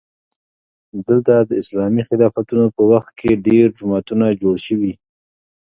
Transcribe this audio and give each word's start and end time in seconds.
دلته 1.07 1.33
د 1.39 1.51
اسلامي 1.61 2.03
خلافتونو 2.09 2.65
په 2.75 2.81
وخت 2.91 3.11
کې 3.19 3.41
ډېر 3.47 3.65
جوماتونه 3.77 4.25
جوړ 4.41 4.55
شوي. 4.67 4.93